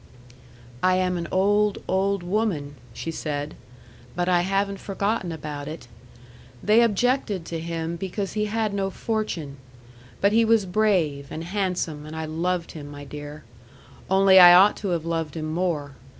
"I 0.81 0.95
am 0.95 1.15
an 1.15 1.27
old, 1.29 1.77
old 1.87 2.23
woman," 2.23 2.73
she 2.91 3.11
said. 3.11 3.53
"But 4.15 4.27
I 4.27 4.41
haven't 4.41 4.79
forgotten 4.79 5.31
about 5.31 5.67
it. 5.67 5.87
They 6.63 6.81
objected 6.81 7.45
to 7.45 7.59
him 7.59 7.97
because 7.97 8.33
he 8.33 8.45
had 8.45 8.73
no 8.73 8.89
fortune. 8.89 9.57
But 10.19 10.31
he 10.31 10.43
was 10.43 10.65
brave 10.65 11.27
and 11.29 11.43
handsome, 11.43 12.07
and 12.07 12.15
I 12.15 12.25
loved 12.25 12.71
him, 12.71 12.87
my 12.89 13.05
dear. 13.05 13.43
Only 14.09 14.39
I 14.39 14.55
ought 14.55 14.75
to 14.77 14.87
have 14.87 15.05
loved 15.05 15.35
him 15.35 15.53
more. 15.53 15.93